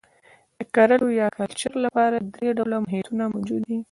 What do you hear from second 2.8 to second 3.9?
محیطونه موجود دي.